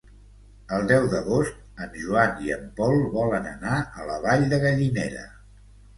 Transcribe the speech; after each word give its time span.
El 0.77 0.85
deu 0.91 1.03
d'agost 1.11 1.83
en 1.85 1.93
Joan 2.05 2.33
i 2.47 2.55
en 2.55 2.65
Pol 2.79 2.97
volen 3.19 3.45
anar 3.53 3.77
a 4.01 4.09
la 4.11 4.17
Vall 4.25 4.47
de 4.55 4.61
Gallinera. 4.65 5.29